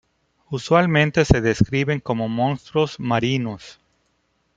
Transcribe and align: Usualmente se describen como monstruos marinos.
Usualmente 0.49 1.25
se 1.25 1.41
describen 1.41 1.99
como 1.99 2.27
monstruos 2.27 2.99
marinos. 2.99 3.79